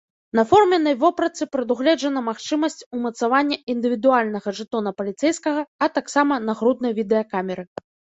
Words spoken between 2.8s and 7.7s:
умацавання індывідуальнага жэтона паліцэйскага, а таксама нагруднай відэакамеры.